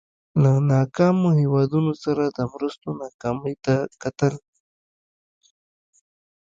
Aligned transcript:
له 0.41 0.51
ناکامو 0.71 1.29
هېوادونو 1.41 1.93
سره 2.03 2.23
د 2.37 2.39
مرستو 2.53 2.87
ناکامۍ 3.01 3.55
ته 3.65 3.75
کتل. 4.03 4.33